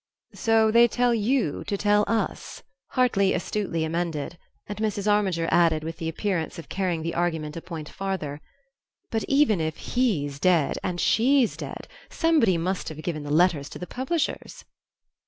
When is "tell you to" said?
0.87-1.77